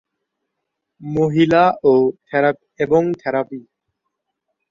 [1.01, 1.63] মহিলা
[2.79, 3.59] এবং থেরাপি।